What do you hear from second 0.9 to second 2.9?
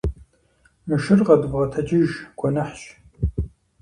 шыр къэдвгъэгъэтэджыж, гуэныхьщ.